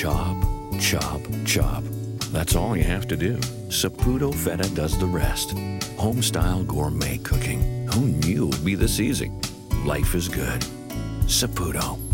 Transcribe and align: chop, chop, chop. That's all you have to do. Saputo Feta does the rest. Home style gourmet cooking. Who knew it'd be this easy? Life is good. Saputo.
chop, 0.00 0.34
chop, 0.78 1.20
chop. 1.44 1.84
That's 2.32 2.56
all 2.56 2.74
you 2.74 2.84
have 2.84 3.06
to 3.08 3.18
do. 3.18 3.36
Saputo 3.68 4.34
Feta 4.34 4.74
does 4.74 4.98
the 4.98 5.04
rest. 5.04 5.52
Home 5.98 6.22
style 6.22 6.64
gourmet 6.64 7.18
cooking. 7.18 7.86
Who 7.88 8.06
knew 8.06 8.48
it'd 8.48 8.64
be 8.64 8.74
this 8.76 8.98
easy? 8.98 9.30
Life 9.84 10.14
is 10.14 10.26
good. 10.26 10.62
Saputo. 11.26 12.09